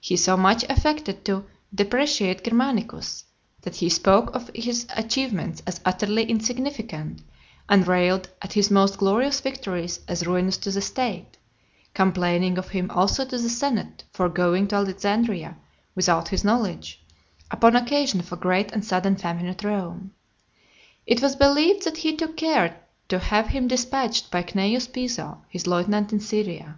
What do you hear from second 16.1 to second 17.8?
his knowledge, upon